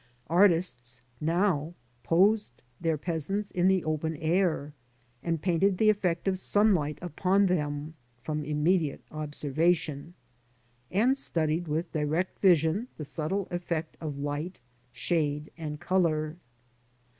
[0.31, 4.73] Artists now posed their peasants in the open air,
[5.21, 7.93] and painted the effect of sunlight upon them,
[8.23, 10.15] from immediate observation,
[10.89, 14.59] and studied with direct vision the subtle effect of light,
[14.91, 16.35] shade, and colour.